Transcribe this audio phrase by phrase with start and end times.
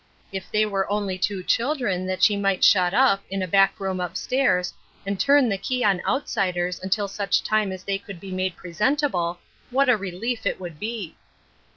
[0.31, 3.99] If they were only two children, that she might shut up, in a back room
[4.01, 4.73] up stairs,
[5.05, 9.37] and turn the key on outsiders until such time as they could be made presentable,
[9.69, 11.15] what a relief it would be